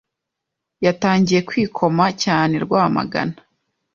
[0.85, 3.37] yatangiye kwikoma cyane Rwamagana